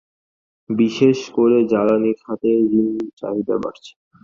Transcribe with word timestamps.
বিশেষ 0.69 1.17
করে 1.35 1.57
জ্বালানি 1.71 2.11
খাতের 2.21 2.59
ঋণ 2.75 2.87
চাহিদা 3.19 3.55
বাড়ছে। 3.63 3.91